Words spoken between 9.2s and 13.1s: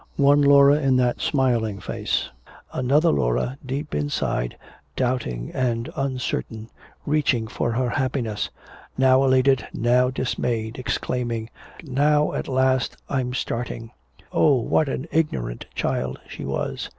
elated, now dismayed, exclaiming, "Now at last